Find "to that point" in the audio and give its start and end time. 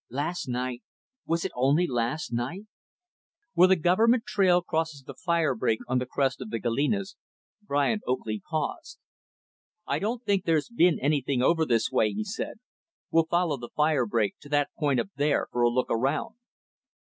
14.39-14.99